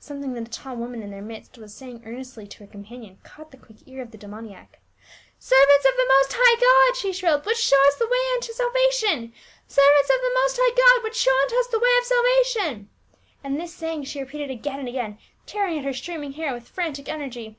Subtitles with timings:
[0.00, 3.52] Something that a tall woman in their midst was saying earnestly to her companion caught
[3.52, 4.80] the quick ear of the demoniac."
[5.38, 8.42] Servants of the Most High God!" she shrilled, "which show unto us the way of
[8.44, 9.32] salvation!
[9.68, 12.90] Servants of the most high God— which show unto us the way of salvation!"
[13.44, 17.08] And this saying sb.e repeated again and again, tearing at her streaming hair with frantic
[17.08, 17.56] energy.